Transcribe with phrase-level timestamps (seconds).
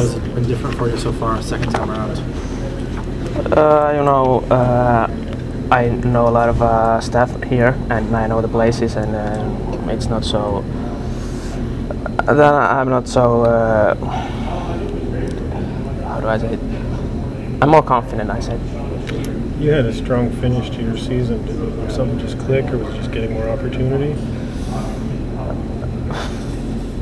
[0.00, 2.16] How's it been different for you so far, second time around?
[3.52, 5.06] Uh, you know, uh,
[5.70, 9.92] I know a lot of uh, staff here, and I know the places, and uh,
[9.92, 10.62] it's not so.
[12.24, 13.44] Then I'm not so.
[13.44, 13.94] Uh,
[16.06, 16.60] how do I say it?
[17.60, 18.30] I'm more confident.
[18.30, 18.58] I said.
[19.60, 21.44] You had a strong finish to your season.
[21.44, 24.18] Did something just click, or was it just getting more opportunity?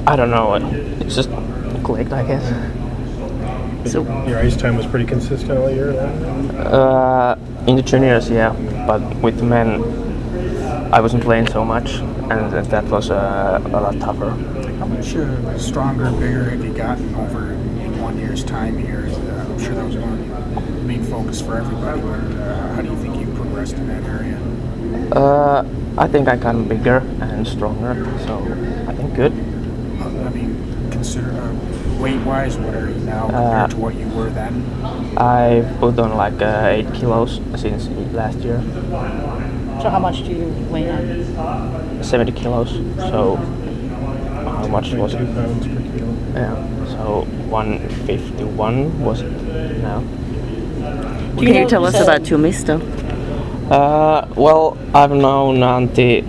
[0.04, 0.54] I don't know.
[0.54, 0.64] It
[1.02, 1.30] it's just
[1.84, 2.77] clicked, I guess.
[3.86, 5.92] So, Your ice time was pretty consistent all year.
[5.92, 6.50] Then?
[6.56, 8.52] Uh, in the juniors, yeah,
[8.86, 9.82] but with the men,
[10.92, 11.96] I wasn't playing so much,
[12.30, 14.30] and that- that was uh, a lot tougher.
[14.78, 19.08] How much uh, stronger, bigger have you gotten over in one year's time here?
[19.08, 22.96] Uh, I'm sure that was one main focus for everybody, but uh, how do you
[22.96, 24.38] think you progressed in that area?
[25.12, 25.64] Uh,
[25.96, 27.94] I think I got bigger and stronger,
[28.26, 28.38] so
[28.88, 29.32] I think good.
[30.00, 34.30] I mean, consider uh, weight-wise, what are you now compared Uh, to what you were
[34.30, 34.62] then?
[35.16, 38.60] I put on like uh, eight kilos since last year,
[39.82, 42.02] So how much do you weigh now?
[42.02, 42.70] 70 kilos.
[42.98, 45.34] So how much was Two it?
[45.34, 46.12] pounds per kilo.
[46.34, 46.54] Yeah,
[46.86, 49.32] so 151 was it
[49.82, 50.02] now?
[51.38, 52.80] Can you tell us said- about Tuomisto?
[53.70, 56.24] Uh, well, I've known Antti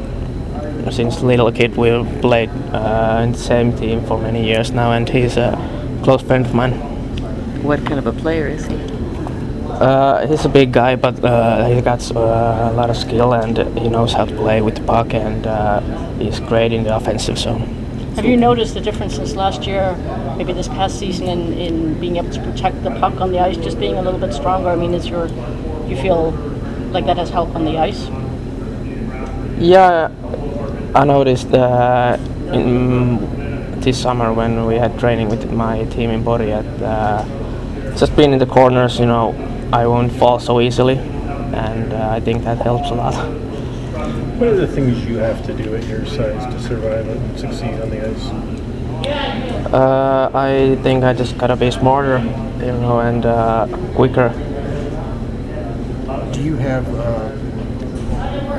[0.91, 1.75] since little kid.
[1.77, 1.89] We
[2.21, 5.57] played uh, in the same team for many years now, and he's a
[6.03, 6.73] close friend of mine.
[7.63, 8.75] What kind of a player is he?
[9.79, 13.57] Uh, he's a big guy, but uh, he got uh, a lot of skill and
[13.77, 15.79] he knows how to play with the puck, and uh,
[16.17, 17.61] he's great in the offensive zone.
[18.15, 19.95] Have you noticed the difference since last year,
[20.35, 23.55] maybe this past season, in, in being able to protect the puck on the ice,
[23.55, 24.67] just being a little bit stronger?
[24.69, 25.27] I mean, is your,
[25.87, 26.31] you feel
[26.91, 28.09] like that has helped on the ice?
[29.57, 30.09] Yeah,
[30.95, 32.17] I noticed uh,
[32.51, 38.33] in this summer when we had training with my team in Pori, uh, just being
[38.33, 39.35] in the corners, you know,
[39.71, 43.13] I won't fall so easily, and uh, I think that helps a lot.
[44.39, 47.79] What are the things you have to do at your size to survive and succeed
[47.81, 48.25] on the ice?
[49.71, 52.17] Uh, I think I just gotta be smarter,
[52.59, 54.29] you know, and uh, quicker.
[56.33, 56.87] Do you have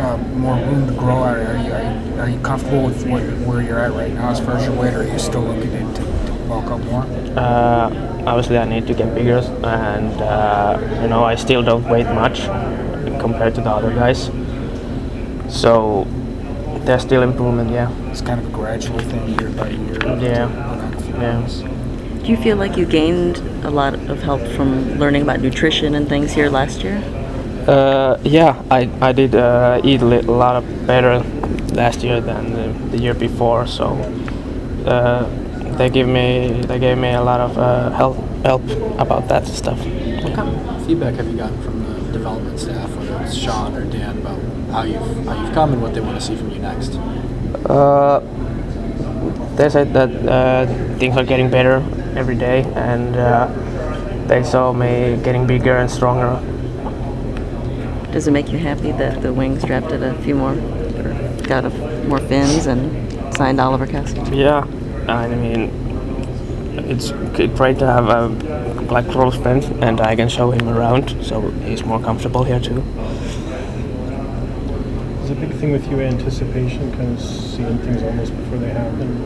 [0.00, 1.16] uh, uh, more room to grow?
[1.16, 4.30] Are, are, you, are, you, are you comfortable with what, where you're at right now
[4.30, 6.80] as far as your weight, or are you still looking to, to, to bulk up
[6.80, 7.02] more?
[7.36, 12.04] Uh, obviously, I need to get bigger, and uh, you know, I still don't weigh
[12.04, 12.42] much
[13.20, 14.30] compared to the other guys.
[15.48, 16.06] So
[16.84, 17.90] there's still improvement, yeah.
[18.10, 19.98] It's kind of a gradual thing, year by year.
[20.18, 20.46] Yeah.
[20.46, 22.20] Work on a few Yeah.
[22.22, 26.08] Do you feel like you gained a lot of help from learning about nutrition and
[26.08, 27.02] things here last year?
[27.70, 31.20] Uh, yeah, I, I did uh, eat a lot of better
[31.72, 33.68] last year than the, the year before.
[33.68, 33.90] So
[34.86, 35.22] uh,
[35.76, 38.64] they give me they gave me a lot of uh, help help
[38.98, 39.78] about that stuff.
[39.78, 43.84] What kind of feedback have you gotten from the development staff, whether it's Sean or
[43.84, 44.40] Dan, about
[44.72, 46.96] how you've how you've come and what they want to see from you next?
[47.66, 48.18] Uh,
[49.54, 50.66] they said that uh,
[50.98, 51.84] things are getting better
[52.16, 53.46] every day, and uh,
[54.26, 56.42] they saw me getting bigger and stronger.
[58.12, 61.70] Does it make you happy that the Wings drafted a few more, or got a,
[62.08, 64.24] more Finns and signed Oliver Kessler?
[64.34, 64.66] Yeah,
[65.06, 65.70] I mean,
[66.90, 67.12] it's
[67.56, 68.28] great to have a
[68.82, 72.82] black close friend, and I can show him around, so he's more comfortable here too.
[75.22, 79.24] Is a big thing with you anticipation, kind of seeing things almost before they happen?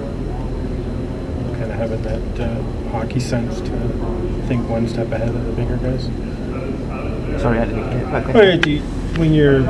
[1.53, 5.79] Kind of having that uh, hockey sense to think one step ahead of the bigger
[5.79, 6.11] guys?
[7.41, 8.37] Sorry, I didn't get that.
[8.37, 8.81] Or do you,
[9.19, 9.63] when you're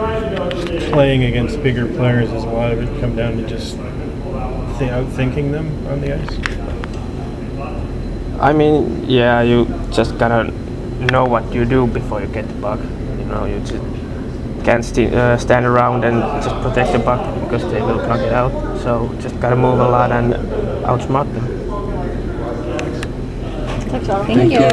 [0.92, 5.50] playing against bigger players, does a lot of it come down to just th- outthinking
[5.52, 6.38] them on the ice?
[8.40, 10.52] I mean, yeah, you just gotta
[11.12, 12.80] know what you do before you get the puck.
[13.18, 13.82] You know, you just
[14.64, 18.32] can't st- uh, stand around and just protect the puck because they will knock it
[18.32, 18.52] out.
[18.82, 20.34] So just gotta move a lot and
[20.84, 21.46] outsmart them.
[23.88, 24.34] Thanks, Oliver.
[24.34, 24.58] Thank you.